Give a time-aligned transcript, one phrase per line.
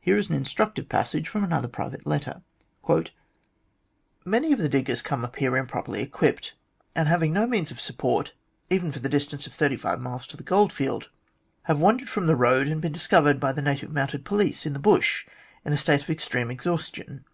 [0.00, 2.42] Here is an instructive passage from another private letter:"
[4.24, 6.54] Many of the diggers come up here improperly equipped,
[6.96, 8.32] and having no means of support,
[8.70, 11.08] even for the distance of thirty five miles to the goldfields,
[11.66, 14.80] have wandered from the road, and been discovered by the Native Mounted Police in the
[14.80, 15.28] bush
[15.64, 17.24] in a state of extreme exhaustion.